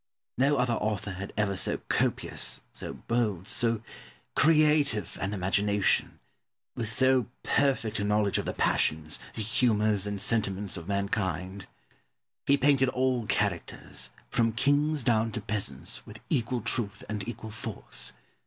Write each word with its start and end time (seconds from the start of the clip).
No 0.35 0.57
other 0.57 0.73
author 0.73 1.11
had 1.11 1.31
ever 1.37 1.55
so 1.55 1.77
copious, 1.87 2.61
so 2.73 2.91
bold, 2.91 3.47
so 3.47 3.83
creative 4.35 5.15
an 5.21 5.31
imagination, 5.31 6.17
with 6.75 6.91
so 6.91 7.27
perfect 7.43 7.99
a 7.99 8.03
knowledge 8.03 8.39
of 8.39 8.45
the 8.45 8.53
passions, 8.53 9.19
the 9.35 9.43
humours, 9.43 10.07
and 10.07 10.19
sentiments 10.19 10.75
of 10.75 10.87
mankind. 10.87 11.67
He 12.47 12.57
painted 12.57 12.89
all 12.89 13.27
characters, 13.27 14.09
from 14.27 14.53
kings 14.53 15.03
down 15.03 15.31
to 15.33 15.39
peasants, 15.41 16.03
with 16.03 16.19
equal 16.31 16.61
truth 16.61 17.03
and 17.07 17.27
equal 17.27 17.51
force. 17.51 18.13